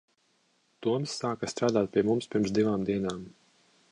Toms 0.85 1.13
sāka 1.19 1.51
strādāt 1.53 1.93
pie 1.97 2.05
mums 2.09 2.31
pirms 2.33 2.57
divām 2.59 2.89
dienām. 2.91 3.23